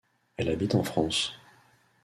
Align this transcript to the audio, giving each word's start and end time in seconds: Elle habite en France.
Elle 0.35 0.49
habite 0.49 0.73
en 0.73 0.81
France. 0.83 1.33